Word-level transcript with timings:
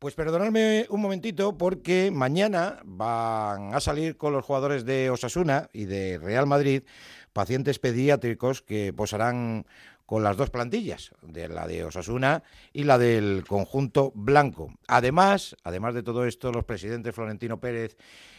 Pues 0.00 0.14
perdonadme 0.14 0.86
un 0.88 1.02
momentito 1.02 1.58
porque 1.58 2.10
mañana 2.10 2.80
van 2.84 3.74
a 3.74 3.80
salir 3.80 4.16
con 4.16 4.32
los 4.32 4.46
jugadores 4.46 4.86
de 4.86 5.10
Osasuna 5.10 5.68
y 5.74 5.84
de 5.84 6.16
Real 6.16 6.46
Madrid 6.46 6.84
pacientes 7.34 7.78
pediátricos 7.78 8.62
que 8.62 8.94
posarán 8.94 9.66
con 10.10 10.24
las 10.24 10.36
dos 10.36 10.50
plantillas, 10.50 11.12
de 11.22 11.48
la 11.48 11.68
de 11.68 11.84
Osasuna 11.84 12.42
y 12.72 12.82
la 12.82 12.98
del 12.98 13.44
conjunto 13.46 14.10
blanco. 14.12 14.74
Además, 14.88 15.54
además 15.62 15.94
de 15.94 16.02
todo 16.02 16.26
esto, 16.26 16.50
los 16.50 16.64
presidentes 16.64 17.14
Florentino 17.14 17.60
Pérez 17.60 17.96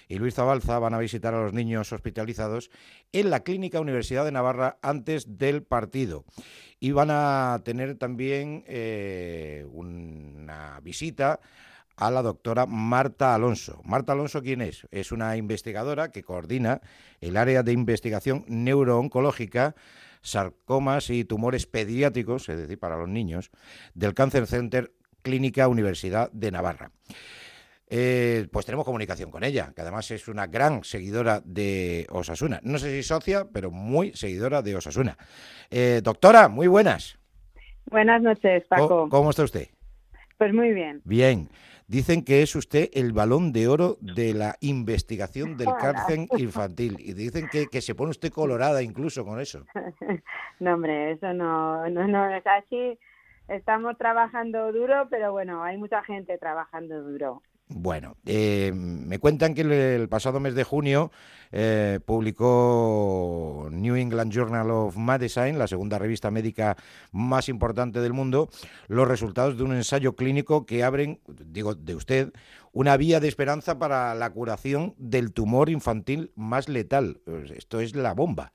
y 0.09 0.17
Luis 0.17 0.33
Zabalza 0.33 0.79
van 0.79 0.95
a 0.95 0.99
visitar 0.99 1.33
a 1.33 1.41
los 1.41 1.53
niños 1.53 1.93
hospitalizados 1.93 2.71
en 3.13 3.29
la 3.29 3.43
Clínica 3.43 3.79
Universidad 3.79 4.25
de 4.25 4.33
Navarra 4.33 4.79
antes 4.81 5.37
del 5.37 5.63
partido. 5.63 6.25
Y 6.81 6.91
van 6.91 7.07
a 7.09 7.61
tener 7.63 7.97
también 7.97 8.65
eh, 8.67 9.65
una 9.71 10.77
visita 10.81 11.39
a 11.95 12.11
la 12.11 12.21
doctora 12.21 12.65
Marta 12.65 13.33
Alonso. 13.33 13.79
Marta 13.85 14.11
Alonso, 14.11 14.41
¿quién 14.41 14.61
es? 14.61 14.87
Es 14.91 15.13
una 15.13 15.37
investigadora 15.37 16.11
que 16.11 16.21
coordina 16.23 16.81
el 17.21 17.37
área 17.37 17.63
de 17.63 17.71
investigación 17.71 18.43
neurooncológica, 18.49 19.73
sarcomas 20.21 21.09
y 21.09 21.25
tumores 21.25 21.65
pediátricos, 21.65 22.47
es 22.49 22.57
decir, 22.57 22.79
para 22.79 22.97
los 22.97 23.09
niños, 23.09 23.51
del 23.93 24.13
Cancer 24.13 24.47
Center 24.47 24.91
Clínica 25.21 25.67
Universidad 25.67 26.31
de 26.31 26.51
Navarra. 26.51 26.91
Eh, 27.93 28.47
pues 28.53 28.65
tenemos 28.65 28.85
comunicación 28.85 29.29
con 29.31 29.43
ella, 29.43 29.73
que 29.75 29.81
además 29.81 30.09
es 30.11 30.29
una 30.29 30.47
gran 30.47 30.85
seguidora 30.85 31.41
de 31.43 32.07
Osasuna. 32.09 32.61
No 32.63 32.77
sé 32.77 32.89
si 32.95 33.03
socia, 33.03 33.49
pero 33.51 33.69
muy 33.69 34.13
seguidora 34.13 34.61
de 34.61 34.77
Osasuna. 34.77 35.17
Eh, 35.69 35.99
doctora, 36.01 36.47
muy 36.47 36.67
buenas. 36.67 37.19
Buenas 37.89 38.21
noches, 38.21 38.63
Paco. 38.69 39.09
¿Cómo, 39.09 39.31
está 39.31 39.43
usted? 39.43 39.67
Pues 40.37 40.53
muy 40.53 40.71
bien. 40.71 41.01
Bien. 41.03 41.49
Dicen 41.91 42.23
que 42.23 42.41
es 42.41 42.55
usted 42.55 42.89
el 42.93 43.11
balón 43.11 43.51
de 43.51 43.67
oro 43.67 43.97
de 43.99 44.33
la 44.33 44.55
investigación 44.61 45.57
del 45.57 45.67
cáncer 45.77 46.19
infantil. 46.37 46.95
Y 46.99 47.11
dicen 47.11 47.49
que, 47.51 47.67
que, 47.67 47.81
se 47.81 47.95
pone 47.95 48.11
usted 48.11 48.31
colorada 48.31 48.81
incluso 48.81 49.25
con 49.25 49.41
eso. 49.41 49.65
No, 50.61 50.75
hombre, 50.75 51.11
eso 51.11 51.33
no, 51.33 51.89
no, 51.89 52.07
no 52.07 52.33
es 52.33 52.47
así. 52.47 52.97
Estamos 53.49 53.97
trabajando 53.97 54.71
duro, 54.71 55.07
pero 55.09 55.33
bueno, 55.33 55.63
hay 55.63 55.77
mucha 55.77 56.01
gente 56.03 56.37
trabajando 56.37 57.01
duro. 57.01 57.41
Bueno, 57.73 58.15
eh, 58.25 58.71
me 58.73 59.19
cuentan 59.19 59.53
que 59.53 59.61
el, 59.61 60.09
pasado 60.09 60.39
mes 60.39 60.55
de 60.55 60.63
junio 60.63 61.11
eh, 61.51 61.99
publicó 62.05 63.69
England 64.11 64.31
Journal 64.31 64.69
of 64.69 64.97
Medicine, 64.97 65.53
la 65.53 65.67
segunda 65.67 65.97
revista 65.97 66.31
médica 66.31 66.75
más 67.13 67.47
importante 67.47 67.99
del 68.01 68.13
mundo, 68.13 68.49
los 68.87 69.07
resultados 69.07 69.57
de 69.57 69.63
un 69.63 69.73
ensayo 69.73 70.15
clínico 70.15 70.65
que 70.65 70.83
abren, 70.83 71.19
digo, 71.27 71.75
de 71.75 71.95
usted, 71.95 72.33
una 72.73 72.97
vía 72.97 73.19
de 73.19 73.29
esperanza 73.29 73.79
para 73.79 74.13
la 74.15 74.29
curación 74.29 74.93
del 74.97 75.33
tumor 75.33 75.69
infantil 75.69 76.31
más 76.35 76.67
letal. 76.67 77.21
Esto 77.55 77.79
es 77.79 77.95
la 77.95 78.13
bomba. 78.13 78.51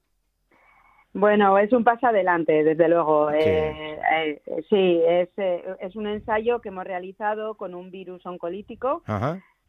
Bueno, 1.14 1.56
es 1.56 1.72
un 1.72 1.82
paso 1.82 2.08
adelante, 2.08 2.62
desde 2.62 2.88
luego. 2.88 3.30
Sí, 3.30 3.36
eh, 3.38 3.98
eh, 4.12 4.64
sí 4.68 5.00
es, 5.08 5.30
eh, 5.38 5.64
es 5.80 5.96
un 5.96 6.06
ensayo 6.06 6.60
que 6.60 6.68
hemos 6.68 6.84
realizado 6.84 7.54
con 7.54 7.74
un 7.74 7.90
virus 7.90 8.26
oncolítico. 8.26 9.02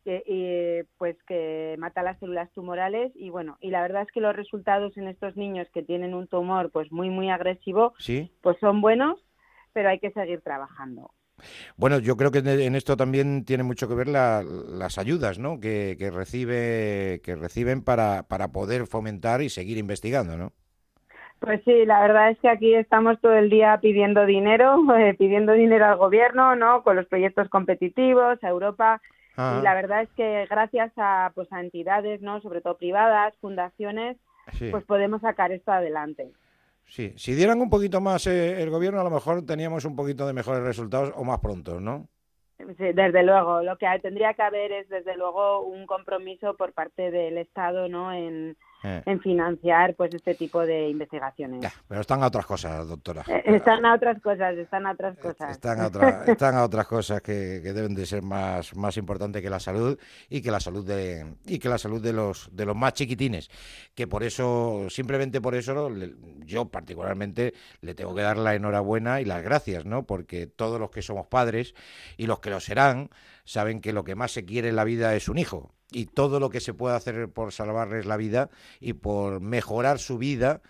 Que, 0.04 0.86
pues 0.98 1.18
que 1.28 1.76
mata 1.80 2.02
las 2.02 2.18
células 2.20 2.50
tumorales 2.54 3.12
y 3.16 3.30
bueno 3.30 3.58
y 3.60 3.72
la 3.72 3.82
verdad 3.82 4.04
es 4.04 4.12
que 4.14 4.22
los 4.22 4.34
resultados 4.34 4.96
en 4.96 5.10
estos 5.10 5.36
niños 5.36 5.68
que 5.74 5.84
tienen 5.84 6.14
un 6.14 6.28
tumor 6.28 6.72
pues 6.72 6.90
muy 6.94 7.10
muy 7.10 7.30
agresivo 7.30 7.94
¿Sí? 8.00 8.32
pues 8.42 8.58
son 8.60 8.80
buenos 8.80 9.20
pero 9.74 9.90
hay 9.90 10.00
que 10.00 10.12
seguir 10.12 10.40
trabajando 10.40 11.12
bueno, 11.76 12.00
yo 12.00 12.18
creo 12.18 12.32
que 12.32 12.40
en 12.40 12.76
esto 12.76 12.98
también 12.98 13.46
tiene 13.46 13.64
mucho 13.64 13.88
que 13.88 13.94
ver 13.94 14.08
la, 14.08 14.44
las 14.44 14.98
ayudas 14.98 15.38
¿no? 15.38 15.60
que, 15.60 15.96
que, 16.00 16.10
recibe, 16.10 17.22
que 17.24 17.36
reciben 17.36 17.84
para, 17.84 18.24
para 18.24 18.52
poder 18.52 18.88
fomentar 18.88 19.42
y 19.42 19.50
seguir 19.50 19.78
investigando, 19.78 20.38
¿no? 20.38 20.54
Pues 21.40 21.62
sí, 21.66 21.86
la 21.86 22.02
verdad 22.02 22.32
es 22.32 22.40
que 22.40 22.50
aquí 22.50 22.74
estamos 22.74 23.22
todo 23.22 23.34
el 23.34 23.52
día 23.52 23.78
pidiendo 23.80 24.26
dinero, 24.26 24.78
eh, 24.98 25.14
pidiendo 25.14 25.54
dinero 25.54 25.86
al 25.86 25.98
gobierno, 25.98 26.56
¿no? 26.56 26.82
Con 26.82 26.96
los 26.96 27.06
proyectos 27.06 27.48
competitivos, 27.50 28.44
a 28.44 28.50
Europa. 28.50 29.02
Ah. 29.38 29.58
Y 29.60 29.64
la 29.64 29.76
verdad 29.76 30.02
es 30.02 30.10
que 30.18 30.46
gracias 30.50 30.92
a, 30.98 31.32
pues, 31.36 31.52
a 31.54 31.62
entidades, 31.62 32.22
¿no? 32.22 32.42
Sobre 32.42 32.62
todo 32.62 32.78
privadas, 32.78 33.34
fundaciones, 33.40 34.18
Sí. 34.54 34.70
pues 34.72 34.84
podemos 34.86 35.22
sacar 35.22 35.52
esto 35.52 35.72
adelante. 35.72 36.32
Sí, 36.86 37.14
si 37.18 37.34
dieran 37.36 37.62
un 37.62 37.70
poquito 37.70 38.00
más 38.00 38.26
eh, 38.28 38.62
el 38.62 38.70
gobierno, 38.70 39.02
a 39.02 39.04
lo 39.04 39.10
mejor 39.10 39.46
teníamos 39.46 39.84
un 39.86 39.96
poquito 39.96 40.26
de 40.26 40.34
mejores 40.34 40.64
resultados 40.64 41.12
o 41.16 41.24
más 41.24 41.40
pronto, 41.40 41.80
¿no? 41.82 42.08
Sí, 42.58 42.92
desde 42.94 43.24
luego, 43.24 43.62
lo 43.62 43.78
que 43.78 43.86
tendría 44.02 44.34
que 44.34 44.42
haber 44.42 44.72
es 44.72 44.90
desde 44.90 45.16
luego 45.16 45.62
un 45.62 45.86
compromiso 45.86 46.56
por 46.56 46.74
parte 46.74 47.12
del 47.12 47.38
Estado, 47.38 47.88
¿no? 47.88 48.12
En, 48.14 48.58
Eh. 48.90 49.02
en 49.06 49.20
financiar 49.20 49.96
pues 49.96 50.14
este 50.14 50.34
tipo 50.36 50.66
de 50.66 50.88
investigaciones. 50.90 51.62
Ya, 51.62 51.74
pero 51.88 52.00
están 52.02 52.24
a 52.24 52.28
otras 52.28 52.46
cosas, 52.46 52.88
doctora. 52.88 53.24
Eh, 53.28 53.44
Están 53.46 53.86
a 53.86 53.94
otras 53.96 54.22
cosas, 54.22 54.58
están 54.58 54.86
a 54.88 54.92
otras 54.92 55.18
cosas. 55.18 55.52
Están 55.52 55.82
a, 55.82 55.88
otra- 55.88 56.24
están 56.28 56.56
a 56.56 56.64
otras 56.64 56.88
cosas 56.88 57.22
que, 57.22 57.60
que 57.62 57.74
deben 57.74 57.96
de 57.96 58.06
ser 58.06 58.22
más, 58.24 58.76
más 58.76 58.96
importantes 58.98 59.42
que 59.42 59.50
la 59.50 59.60
salud 59.60 60.00
y 60.30 60.42
que 60.42 60.52
la 60.52 60.60
salud 60.62 60.86
de 60.86 61.26
y 61.46 61.60
que 61.60 61.68
la 61.68 61.78
salud 61.78 62.02
de 62.02 62.14
los 62.14 62.50
de 62.56 62.66
los 62.66 62.76
más 62.76 62.94
chiquitines. 62.94 63.50
Que 63.94 64.08
por 64.08 64.24
eso, 64.24 64.88
simplemente 64.90 65.42
por 65.42 65.56
eso, 65.56 65.90
le- 65.90 66.14
yo 66.46 66.66
particularmente 66.70 67.54
le 67.82 67.94
tengo 67.94 68.16
que 68.16 68.22
dar 68.22 68.38
la 68.38 68.56
enhorabuena 68.56 69.20
y 69.20 69.26
las 69.26 69.44
gracias, 69.44 69.86
¿no? 69.86 70.04
Porque 70.04 70.48
todos 70.48 70.80
los 70.80 70.92
que 70.92 71.02
somos 71.02 71.28
padres 71.28 71.76
y 72.16 72.28
los 72.28 72.40
que 72.40 72.50
lo 72.52 72.60
serán 72.62 73.10
saben 73.48 73.80
que 73.80 73.94
lo 73.94 74.04
que 74.04 74.16
más 74.16 74.32
se 74.32 74.44
quiere 74.46 74.68
en 74.70 74.76
la 74.76 74.84
vida 74.84 75.16
es 75.16 75.30
un 75.30 75.38
hijo 75.38 75.72
y 75.90 76.06
todo 76.06 76.42
lo 76.42 76.50
que 76.50 76.60
se 76.60 76.74
puede 76.74 76.98
hacer 76.98 77.30
por 77.30 77.54
salvarles 77.54 78.06
la 78.06 78.18
vida 78.18 78.50
y 78.82 78.92
por 78.92 79.40
mejorar 79.40 80.00
su 80.00 80.18
vida, 80.18 80.62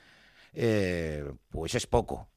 eh, 0.54 1.26
pues 1.50 1.74
es 1.74 1.88
poco. 1.88 2.28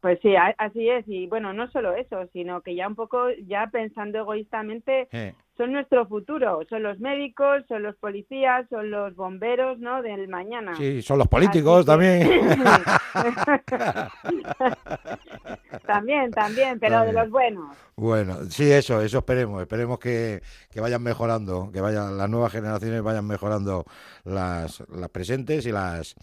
Pues 0.00 0.18
sí, 0.22 0.34
así 0.58 0.88
es. 0.88 1.04
Y 1.06 1.28
bueno, 1.28 1.52
no 1.52 1.70
solo 1.70 1.94
eso, 1.94 2.28
sino 2.32 2.62
que 2.62 2.74
ya 2.74 2.88
un 2.88 2.96
poco, 2.96 3.30
ya 3.46 3.68
pensando 3.68 4.18
egoístamente, 4.18 5.06
Eh. 5.12 5.34
son 5.56 5.70
nuestro 5.72 6.04
futuro. 6.08 6.58
Son 6.68 6.82
los 6.82 6.98
médicos, 6.98 7.62
son 7.68 7.84
los 7.84 7.94
policías, 7.94 8.68
son 8.68 8.90
los 8.90 9.14
bomberos, 9.14 9.78
¿no? 9.78 10.02
Del 10.02 10.26
mañana. 10.26 10.74
Sí, 10.74 11.00
son 11.02 11.18
los 11.18 11.28
políticos 11.28 11.88
Así 11.88 12.00
que- 12.00 12.42
también. 15.80 16.30
también, 16.30 16.30
también, 16.30 16.78
pero 16.80 17.02
de 17.04 17.12
los 17.12 17.30
buenos. 17.30 17.76
Bueno, 17.96 18.38
sí, 18.48 18.70
eso, 18.70 19.02
eso 19.02 19.18
esperemos. 19.18 19.60
Esperemos 19.60 19.98
que, 19.98 20.42
que 20.70 20.80
vayan 20.80 21.02
mejorando, 21.02 21.70
que 21.72 21.80
vayan 21.80 22.16
las 22.16 22.28
nuevas 22.28 22.50
generaciones 22.52 23.02
vayan 23.02 23.26
mejorando 23.26 23.84
las, 24.24 24.82
las 24.88 25.08
presentes 25.10 25.66
y 25.66 25.72
las 25.72 26.14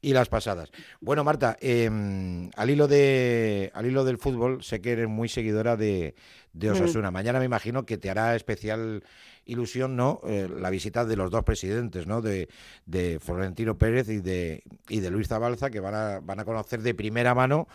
y 0.00 0.12
las 0.14 0.28
pasadas. 0.28 0.70
Bueno, 1.00 1.24
Marta, 1.24 1.56
em, 1.60 2.50
al 2.56 2.70
hilo 2.70 2.88
de 2.88 3.70
al 3.74 3.86
hilo 3.86 4.04
del 4.04 4.18
fútbol, 4.18 4.62
sé 4.62 4.80
que 4.80 4.92
eres 4.92 5.08
muy 5.08 5.28
seguidora 5.28 5.76
de, 5.76 6.14
de 6.52 6.68
Mm. 6.70 6.72
Osasuna. 6.72 7.10
Mañana 7.10 7.38
me 7.38 7.44
imagino 7.44 7.84
que 7.84 7.98
te 7.98 8.10
hará 8.10 8.34
especial 8.34 9.04
ilusión, 9.44 9.96
¿no? 9.96 10.20
Eh, 10.26 10.48
la 10.48 10.70
visita 10.70 11.04
de 11.04 11.16
los 11.16 11.30
dos 11.30 11.44
presidentes, 11.44 12.06
¿no? 12.06 12.20
De, 12.20 12.48
de 12.86 13.18
Florentino 13.20 13.76
Pérez 13.78 14.08
y 14.08 14.20
de 14.20 14.62
y 14.88 15.00
de 15.00 15.10
Luis 15.10 15.28
Zabalza, 15.28 15.70
que 15.70 15.80
van 15.80 15.94
a 15.94 16.20
van 16.20 16.40
a 16.40 16.44
conocer 16.44 16.80
de 16.82 16.94
primera 16.94 17.34
mano 17.34 17.68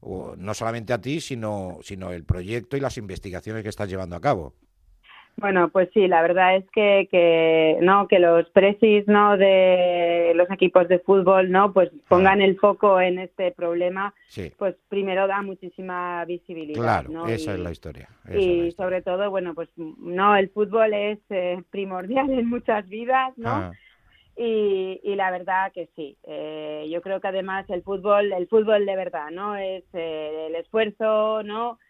o 0.00 0.34
no 0.36 0.54
solamente 0.54 0.92
a 0.92 1.00
ti, 1.00 1.20
sino, 1.20 1.78
sino 1.82 2.12
el 2.12 2.24
proyecto 2.24 2.76
y 2.76 2.80
las 2.80 2.96
investigaciones 2.98 3.62
que 3.62 3.68
estás 3.68 3.88
llevando 3.88 4.16
a 4.16 4.20
cabo. 4.20 4.54
Bueno, 5.36 5.68
pues 5.68 5.88
sí, 5.94 6.08
la 6.08 6.20
verdad 6.20 6.56
es 6.56 6.64
que, 6.72 7.06
que 7.12 7.78
no 7.80 8.08
que 8.08 8.18
los 8.18 8.50
presis 8.50 9.06
no 9.06 9.36
de 9.36 10.32
los 10.34 10.50
equipos 10.50 10.88
de 10.88 10.98
fútbol 10.98 11.52
no 11.52 11.72
pues 11.72 11.90
pongan 12.08 12.40
el 12.42 12.58
foco 12.58 13.00
en 13.00 13.20
este 13.20 13.52
problema, 13.52 14.12
Sí, 14.26 14.52
pues 14.58 14.74
primero 14.88 15.28
da 15.28 15.40
muchísima 15.42 16.24
visibilidad, 16.24 16.80
claro, 16.82 17.10
¿no? 17.10 17.28
esa 17.28 17.52
Y- 17.52 17.54
es 17.54 17.60
la 17.60 17.70
historia. 17.70 18.08
esa 18.24 18.36
es 18.38 18.46
la 18.46 18.52
y 18.66 18.72
sobre 18.72 19.00
todo, 19.02 19.30
bueno, 19.30 19.54
pues 19.54 19.68
no, 19.76 20.34
el 20.34 20.48
fútbol 20.50 20.92
es 20.92 21.20
eh, 21.30 21.62
primordial 21.70 22.30
en 22.30 22.48
muchas 22.48 22.88
vidas, 22.88 23.32
¿no? 23.36 23.48
Ah, 23.50 23.72
Y, 24.40 25.00
y 25.02 25.16
la 25.16 25.32
verdad 25.32 25.72
que 25.72 25.88
sí. 25.96 26.16
Eh, 26.22 26.86
yo 26.92 27.02
creo 27.02 27.20
que 27.20 27.26
además 27.26 27.68
el 27.70 27.82
fútbol, 27.82 28.32
el 28.32 28.46
fútbol 28.46 28.86
de 28.86 28.94
verdad, 28.94 29.30
¿no? 29.32 29.56
Es 29.56 29.82
eh, 29.94 30.46
el 30.48 30.54
esfuerzo, 30.54 31.42
¿no? 31.42 31.80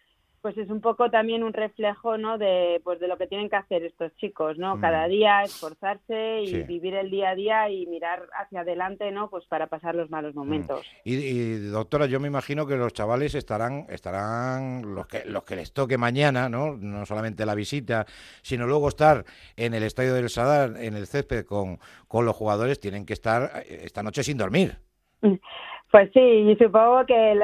Pues 0.49 0.57
es 0.57 0.71
un 0.71 0.81
poco 0.81 1.11
también 1.11 1.45
un 1.45 1.53
reflejo, 1.53 2.17
¿no? 2.17 2.39
De, 2.39 2.81
pues 2.83 2.99
de 3.01 3.07
lo 3.07 3.19
que 3.19 3.27
tienen 3.27 3.51
que 3.51 3.57
hacer 3.57 3.83
estos 3.85 4.17
chicos, 4.17 4.57
¿no? 4.57 4.77
Mm. 4.77 4.81
Cada 4.81 5.07
día 5.07 5.43
esforzarse 5.43 6.41
y 6.41 6.47
Sí. 6.47 6.63
vivir 6.63 6.95
el 6.95 7.11
día 7.11 7.29
a 7.29 7.35
día 7.35 7.69
y 7.69 7.85
mirar 7.87 8.23
hacia 8.33 8.61
adelante, 8.61 9.11
¿no? 9.11 9.29
Pues 9.29 9.45
para 9.45 9.67
pasar 9.67 9.95
los 9.95 10.09
malos 10.09 10.35
Mm. 10.35 10.39
momentos. 10.39 10.87
y, 11.05 11.17
y, 11.17 11.59
doctora, 11.69 12.07
yo 12.07 12.19
me 12.19 12.29
imagino 12.29 12.67
que 12.67 12.77
los 12.77 12.95
chavales 12.95 13.35
estarán, 13.35 13.85
estarán 13.91 14.95
los 14.95 15.07
que 15.07 15.27
los 15.27 15.45
que 15.45 15.57
les 15.57 15.75
toque 15.75 15.99
mañana, 15.99 16.49
¿no? 16.49 16.79
No 16.79 17.05
solamente 17.05 17.45
la 17.45 17.55
visita, 17.55 18.07
sino 18.41 18.67
luego 18.67 18.89
estar 18.89 19.27
en 19.57 19.75
el 19.75 19.83
estadio 19.83 20.15
del 20.15 20.31
Sadar, 20.31 20.83
en 20.83 20.95
el 20.97 21.07
césped 21.07 21.45
con, 21.45 21.79
con 22.07 22.25
los 22.25 22.35
jugadores, 22.35 22.81
tienen 22.81 23.05
que 23.05 23.13
estar 23.13 23.51
eh, 23.67 23.83
esta 23.85 24.03
noche 24.03 24.23
sin 24.25 24.39
dormir. 24.39 24.79
Pues 25.91 26.11
sí, 26.13 26.21
y 26.21 26.57
supongo 26.57 27.07
que 27.07 27.33
el, 27.33 27.43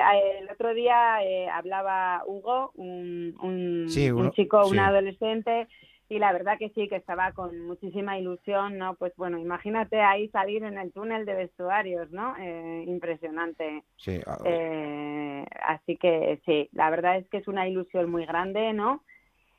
otro 0.52 0.75
día 0.75 1.23
eh, 1.23 1.49
hablaba 1.49 2.23
Hugo, 2.26 2.73
un, 2.75 3.35
un, 3.41 3.87
un 3.87 4.32
chico, 4.32 4.67
un 4.67 4.79
adolescente, 4.79 5.67
y 6.11 6.19
la 6.19 6.32
verdad 6.32 6.58
que 6.58 6.69
sí, 6.70 6.87
que 6.88 6.96
estaba 6.96 7.32
con 7.32 7.58
muchísima 7.61 8.19
ilusión, 8.19 8.76
¿no? 8.76 8.94
Pues 8.96 9.14
bueno, 9.17 9.38
imagínate 9.38 10.00
ahí 10.02 10.29
salir 10.29 10.62
en 10.62 10.76
el 10.76 10.93
túnel 10.93 11.25
de 11.25 11.35
vestuarios, 11.35 12.11
¿no? 12.11 12.37
Eh, 12.38 12.85
impresionante. 12.87 13.85
Sí. 13.96 14.20
Ah, 14.26 14.37
eh, 14.44 15.47
así 15.67 15.97
que 15.97 16.40
sí, 16.44 16.69
la 16.73 16.90
verdad 16.90 17.17
es 17.17 17.29
que 17.31 17.38
es 17.38 17.49
una 17.49 17.67
ilusión 17.67 18.11
muy 18.11 18.26
grande, 18.26 18.75
¿no? 18.75 19.02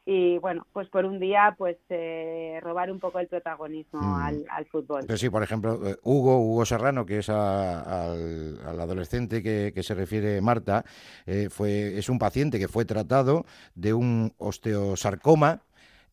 Y 0.05 0.37
bueno, 0.37 0.67
pues 0.71 0.87
por 0.89 1.05
un 1.05 1.19
día 1.19 1.55
pues 1.57 1.77
eh, 1.89 2.59
robar 2.61 2.91
un 2.91 2.99
poco 2.99 3.19
el 3.19 3.27
protagonismo 3.27 3.99
mm. 3.99 4.45
al, 4.49 4.65
fútbol. 4.67 5.03
Pero 5.07 5.17
sí, 5.17 5.29
por 5.29 5.41
ejemplo, 5.41 5.79
eh, 5.83 5.97
Hugo, 6.03 6.39
Hugo 6.39 6.63
Serrano, 6.65 7.05
que 7.05 7.19
es 7.19 7.29
al, 7.29 8.59
adolescente 8.63 9.41
que, 9.41 9.71
que, 9.73 9.83
se 9.83 9.95
refiere 9.95 10.41
Marta, 10.41 10.85
eh, 11.25 11.49
fue, 11.49 11.97
es 11.97 12.09
un 12.09 12.19
paciente 12.19 12.59
que 12.59 12.67
fue 12.67 12.85
tratado 12.85 13.45
de 13.73 13.93
un 13.95 14.33
osteosarcoma 14.37 15.61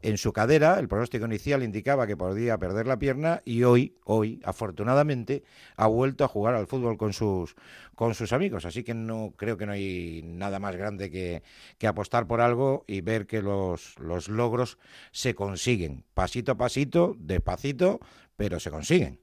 en 0.02 0.18
su 0.18 0.32
cadera, 0.32 0.78
el 0.78 0.88
pronóstico 0.88 1.24
inicial 1.26 1.62
indicaba 1.62 2.06
que 2.06 2.16
podía 2.16 2.58
perder 2.58 2.86
la 2.86 2.98
pierna 2.98 3.40
y 3.44 3.62
hoy, 3.62 3.96
hoy, 4.04 4.40
afortunadamente, 4.44 5.44
ha 5.76 5.86
vuelto 5.86 6.24
a 6.24 6.28
jugar 6.28 6.54
al 6.54 6.66
fútbol 6.66 6.98
con 6.98 7.12
sus, 7.12 7.54
con 7.94 8.14
sus 8.14 8.32
amigos. 8.32 8.64
Así 8.64 8.82
que 8.82 8.94
no 8.94 9.32
creo 9.36 9.56
que 9.56 9.66
no 9.66 9.72
hay 9.72 10.22
nada 10.24 10.58
más 10.58 10.76
grande 10.76 11.10
que, 11.10 11.42
que 11.78 11.86
apostar 11.86 12.26
por 12.26 12.40
algo 12.40 12.84
y 12.88 13.00
ver 13.00 13.26
que 13.26 13.42
los, 13.42 13.98
los 14.00 14.28
logros 14.28 14.78
se 15.12 15.34
consiguen, 15.34 16.04
pasito 16.14 16.52
a 16.52 16.56
pasito, 16.56 17.14
despacito, 17.18 18.00
pero 18.36 18.58
se 18.58 18.70
consiguen. 18.70 19.21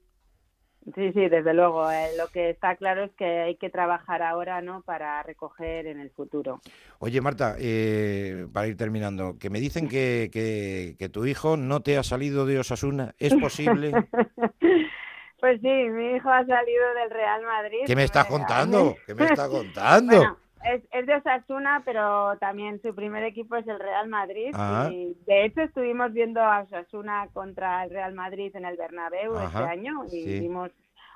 Sí, 0.94 1.12
sí, 1.12 1.28
desde 1.28 1.52
luego. 1.52 1.90
Eh, 1.90 2.08
lo 2.16 2.28
que 2.28 2.50
está 2.50 2.76
claro 2.76 3.04
es 3.04 3.10
que 3.12 3.24
hay 3.24 3.56
que 3.56 3.68
trabajar 3.68 4.22
ahora, 4.22 4.62
¿no? 4.62 4.80
Para 4.82 5.22
recoger 5.22 5.86
en 5.86 6.00
el 6.00 6.10
futuro. 6.10 6.60
Oye, 6.98 7.20
Marta, 7.20 7.56
eh, 7.58 8.46
para 8.52 8.66
ir 8.66 8.76
terminando, 8.76 9.38
que 9.38 9.50
me 9.50 9.60
dicen 9.60 9.88
que, 9.88 10.30
que, 10.32 11.08
tu 11.10 11.26
hijo 11.26 11.56
no 11.56 11.80
te 11.80 11.98
ha 11.98 12.02
salido 12.02 12.46
de 12.46 12.58
Osasuna. 12.58 13.14
¿Es 13.18 13.34
posible? 13.34 13.92
pues 15.40 15.60
sí, 15.60 15.68
mi 15.68 16.16
hijo 16.16 16.30
ha 16.30 16.46
salido 16.46 16.94
del 16.94 17.10
Real 17.10 17.42
Madrid. 17.42 17.80
¿Qué 17.86 17.94
me 17.96 18.04
estás 18.04 18.26
contando? 18.26 18.96
¿Qué 19.06 19.14
me 19.14 19.26
estás 19.26 19.48
contando? 19.48 20.38
es, 20.64 20.82
es, 20.92 21.06
de 21.06 21.16
Osasuna, 21.16 21.82
pero 21.84 22.36
también 22.38 22.80
su 22.82 22.94
primer 22.94 23.24
equipo 23.24 23.56
es 23.56 23.66
el 23.66 23.78
Real 23.78 24.08
Madrid. 24.08 24.50
Ah. 24.54 24.88
Y 24.92 25.16
de 25.26 25.44
hecho 25.44 25.62
estuvimos 25.62 26.12
viendo 26.12 26.40
a 26.40 26.62
Osasuna 26.62 27.28
contra 27.32 27.84
el 27.84 27.90
Real 27.90 28.14
Madrid 28.14 28.54
en 28.54 28.64
el 28.64 28.76
Bernabéu 28.76 29.38
este 29.38 29.58
año 29.58 30.04
y 30.10 30.40
vimos 30.40 30.70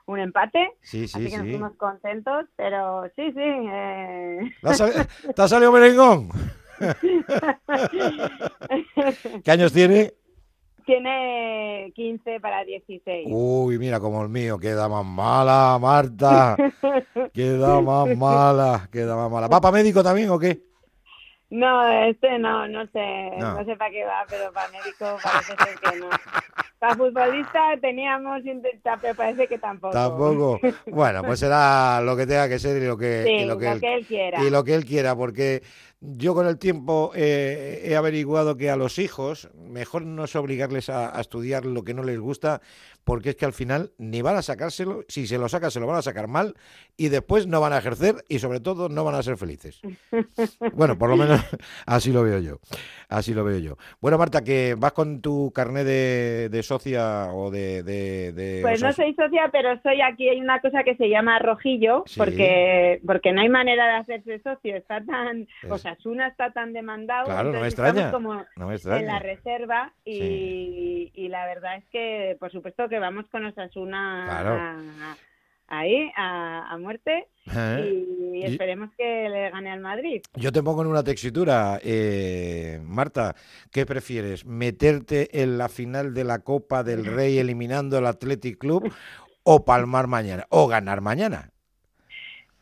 un 0.07 0.21
empate. 0.21 0.73
Sí, 0.83 1.09
sí, 1.09 1.19
así 1.19 1.31
que 1.31 1.39
nos 1.39 1.47
fuimos 1.47 1.75
contentos, 1.77 2.47
pero 2.57 3.05
sí, 3.17 3.33
sí. 3.33 3.41
Eh... 3.41 4.53
¿Te 5.35 5.43
ha 5.43 5.49
salido 5.49 5.73
merengón? 5.73 6.29
¿Qué 9.45 9.51
años 9.51 9.73
tiene? 9.73 10.13
Tiene 10.85 11.93
15 11.95 12.41
para 12.41 12.65
16. 12.65 13.29
Uy, 13.31 13.79
mira 13.79 14.01
como 14.01 14.23
el 14.23 14.29
mío, 14.29 14.59
queda 14.59 14.89
más 14.89 15.05
mala, 15.05 15.79
Marta. 15.81 16.57
queda 17.33 17.81
más 17.81 18.17
mala, 18.17 18.89
queda 18.93 19.17
más 19.17 19.31
mala. 19.31 19.49
¿Papa 19.49 19.73
médico 19.73 20.03
también 20.03 20.29
o 20.31 20.39
qué? 20.39 20.61
No, 21.51 21.89
este 21.89 22.39
no, 22.39 22.67
no 22.67 22.85
sé, 22.89 23.31
no, 23.39 23.65
sé 23.65 23.77
para 23.77 23.91
qué 23.91 24.05
va, 24.05 24.25
pero 24.29 24.53
para 24.53 24.69
médico 24.73 25.17
parece 25.23 25.55
ser 25.57 25.79
que 25.79 26.01
no. 26.01 26.09
Para 26.81 26.97
futbolista 26.97 27.61
teníamos 27.81 28.43
pero 29.01 29.15
parece 29.15 29.47
que 29.47 29.59
tampoco. 29.59 29.95
Tampoco. 29.95 30.61
Bueno, 30.87 31.23
pues 31.23 31.39
será 31.39 32.01
lo 32.01 32.17
que 32.17 32.27
tenga 32.27 32.49
que 32.49 32.59
ser 32.59 32.83
y 32.83 32.87
lo 32.87 32.97
que, 32.97 33.45
lo 33.47 33.57
que, 33.57 33.71
él, 33.71 34.07
quiera. 34.07 34.43
Y 34.43 34.51
lo 34.51 34.65
que 34.65 34.75
él 34.75 34.85
quiera, 34.85 35.15
porque 35.15 35.63
yo 36.13 36.35
con 36.35 36.47
el 36.47 36.59
tiempo 36.59 37.13
eh, 37.15 37.83
he 37.85 37.97
averiguado 37.97 38.57
que 38.57 38.71
a 38.71 38.77
los 38.77 38.99
hijos 38.99 39.49
mejor 39.55 40.05
no 40.05 40.25
es 40.25 40.37
obligarles 40.37 40.91
a, 40.91 41.19
estudiar 41.21 41.65
lo 41.65 41.83
que 41.83 41.95
no 41.95 42.03
les 42.03 42.19
gusta, 42.19 42.61
porque 43.05 43.31
es 43.31 43.37
que 43.37 43.47
al 43.47 43.53
final 43.53 43.93
ni 43.99 44.21
van 44.21 44.37
a 44.37 44.43
sacárselo, 44.43 45.05
si 45.09 45.27
se 45.27 45.39
lo 45.39 45.49
sacan 45.49 45.71
se 45.71 45.81
lo 45.81 45.87
van 45.87 45.97
a 45.97 46.03
sacar 46.03 46.29
mal 46.29 46.55
y 46.97 47.09
después 47.09 47.47
no 47.47 47.61
van 47.61 47.73
a 47.73 47.79
ejercer 47.79 48.17
y 48.29 48.39
sobre 48.39 48.61
todo 48.61 48.89
no 48.89 49.05
van 49.05 49.15
a 49.15 49.23
ser 49.23 49.37
felices. 49.37 49.81
Bueno, 50.75 50.99
por 50.99 51.09
lo 51.09 51.17
menos 51.17 51.41
así 51.87 52.13
lo 52.13 52.23
veo 52.23 52.39
yo, 52.39 52.59
así 53.09 53.33
lo 53.33 53.45
veo 53.45 53.59
yo. 53.59 53.77
Bueno, 54.01 54.19
Marta, 54.19 54.43
que 54.43 54.75
vas 54.77 54.93
con 54.93 55.21
tu 55.21 55.53
carnet 55.53 55.87
de, 55.87 56.63
socia 56.63 57.33
o 57.33 57.51
de, 57.51 58.61
Pues 58.63 58.83
no 58.83 58.93
soy 58.93 59.15
socia, 59.15 59.49
pero 59.51 59.73
estoy 59.73 60.01
aquí, 60.01 60.29
hay 60.29 60.41
una 60.41 60.61
cosa 60.61 60.83
que 60.85 60.97
se 60.97 61.09
llama 61.09 61.39
rojillo, 61.39 62.05
porque 62.17 63.01
porque 63.07 63.33
no 63.33 63.41
hay 63.41 63.49
manera 63.49 63.87
de 63.87 63.93
hacerse 63.95 64.41
socio, 64.41 64.77
está 64.77 65.05
tan... 65.05 65.47
O 65.69 65.79
sea, 65.79 65.94
Asuna 65.99 66.29
está 66.29 66.53
tan 66.53 66.73
demandado. 66.73 67.25
Claro, 67.25 67.53
no 67.53 67.61
me 67.61 67.67
extraña. 67.67 68.11
Como 68.11 68.35
en 68.35 69.07
la 69.07 69.19
reserva 69.19 69.93
y, 70.05 71.11
y, 71.15 71.29
la 71.29 71.47
verdad 71.47 71.77
es 71.77 71.85
que, 71.91 72.37
por 72.39 72.53
supuesto, 72.53 72.89
que 72.89 72.99
vamos 72.99 73.27
con 73.31 73.45
Osasuna 73.45 75.17
ahí 75.69 76.11
a, 76.17 76.77
muerte 76.79 77.29
eh. 77.55 78.05
y, 78.35 78.43
esperemos 78.45 78.91
que 78.97 79.29
le 79.29 79.51
gane 79.51 79.71
al 79.71 79.81
Madrid. 79.81 80.23
Yo 80.35 80.53
te 80.53 80.63
pongo 80.63 80.83
en 80.83 80.89
una 80.89 81.03
textura, 81.03 81.79
eh, 81.83 82.81
Marta, 82.83 83.35
¿qué 83.71 83.87
prefieres? 83.87 84.45
¿Meterte 84.45 85.43
en 85.43 85.59
la 85.59 85.69
final 85.69 86.15
de 86.15 86.25
la 86.25 86.41
Copa 86.41 86.83
del 86.83 87.05
Rey 87.17 87.39
eliminando 87.39 87.99
al 87.99 88.07
Athletic 88.07 88.59
Club 88.59 88.93
o 89.45 89.65
palmar 89.65 90.07
mañana 90.07 90.47
o 90.51 90.67
ganar 90.67 91.01
mañana? 91.01 91.54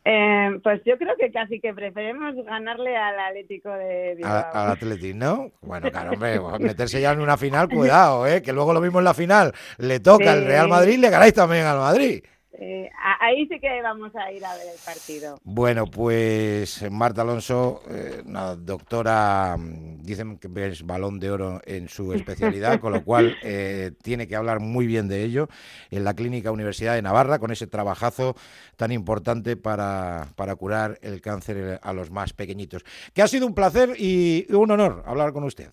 Eh, 0.05 0.59
pues 0.61 0.81
yo 0.85 0.97
creo 0.97 1.15
que 1.17 1.31
casi 1.31 1.61
que 1.61 1.73
preferimos 1.73 2.35
ganarle 2.45 2.97
al 2.97 3.17
Atlético 3.19 3.69
de 3.69 4.15
Bilbao. 4.15 4.45
Al, 4.53 4.71
Atlético, 4.71 5.17
¿no? 5.17 5.51
Bueno, 5.61 5.89
claro, 5.91 6.11
hombre, 6.11 6.39
meterse 6.59 6.99
ya 6.99 7.13
en 7.13 7.21
una 7.21 7.37
final, 7.37 7.69
cuidado, 7.69 8.27
¿eh? 8.27 8.41
Que 8.41 8.51
luego 8.51 8.73
lo 8.73 8.81
mismo 8.81 8.99
en 8.99 9.05
la 9.05 9.13
final 9.13 9.53
le 9.77 10.01
toca 10.01 10.33
al 10.33 10.45
Real 10.45 10.67
Madrid, 10.67 10.97
le 10.97 11.09
ganáis 11.09 11.33
también 11.33 11.65
al 11.65 11.77
Madrid. 11.77 12.23
Eh, 12.55 12.87
ahí 13.19 13.47
sí 13.47 13.59
que 13.59 13.81
vamos 13.81 14.15
a 14.15 14.31
ir 14.31 14.45
a 14.45 14.55
ver 14.55 14.67
el 14.67 14.79
partido. 14.85 15.39
Bueno, 15.43 15.87
pues 15.87 16.85
Marta 16.91 17.23
Alonso, 17.23 17.81
eh, 17.89 18.21
una 18.25 18.55
doctora, 18.55 19.57
mm, 19.57 20.03
dicen 20.03 20.37
que 20.37 20.49
es 20.67 20.85
balón 20.85 21.19
de 21.19 21.31
oro 21.31 21.61
en 21.65 21.89
su 21.89 22.13
especialidad, 22.13 22.79
con 22.79 22.93
lo 22.93 23.03
cual 23.05 23.35
eh, 23.41 23.91
tiene 24.03 24.27
que 24.27 24.35
hablar 24.35 24.59
muy 24.59 24.85
bien 24.85 25.07
de 25.07 25.23
ello 25.23 25.49
en 25.89 26.03
la 26.03 26.13
Clínica 26.13 26.51
Universidad 26.51 26.93
de 26.93 27.01
Navarra, 27.01 27.39
con 27.39 27.51
ese 27.51 27.65
trabajazo 27.65 28.35
tan 28.75 28.91
importante 28.91 29.57
para, 29.57 30.27
para 30.35 30.55
curar 30.55 30.99
el 31.01 31.21
cáncer 31.21 31.79
a 31.81 31.93
los 31.93 32.11
más 32.11 32.33
pequeñitos. 32.33 32.83
Que 33.13 33.23
ha 33.23 33.27
sido 33.27 33.47
un 33.47 33.55
placer 33.55 33.95
y 33.97 34.45
un 34.53 34.69
honor 34.69 35.03
hablar 35.07 35.33
con 35.33 35.43
usted. 35.43 35.71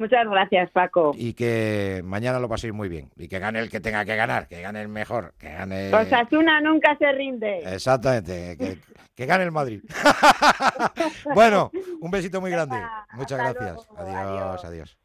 Muchas 0.00 0.26
gracias, 0.26 0.70
Paco. 0.70 1.12
Y 1.14 1.34
que 1.34 2.00
mañana 2.02 2.38
lo 2.38 2.48
paséis 2.48 2.72
muy 2.72 2.88
bien. 2.88 3.10
Y 3.18 3.28
que 3.28 3.38
gane 3.38 3.58
el 3.58 3.68
que 3.68 3.80
tenga 3.80 4.02
que 4.06 4.16
ganar, 4.16 4.48
que 4.48 4.62
gane 4.62 4.80
el 4.80 4.88
mejor, 4.88 5.34
que 5.38 5.52
gane... 5.52 5.92
Osasuna 5.94 6.58
nunca 6.62 6.96
se 6.96 7.12
rinde. 7.12 7.58
Exactamente, 7.66 8.56
que, 9.14 9.26
gane 9.26 9.44
el 9.44 9.52
Madrid. 9.52 9.82
bueno, 11.34 11.70
un 12.00 12.10
besito 12.10 12.40
muy 12.40 12.50
grande. 12.50 12.78
Muchas 13.12 13.38
gracias. 13.40 13.86
adiós. 13.94 14.64
adiós. 14.64 14.96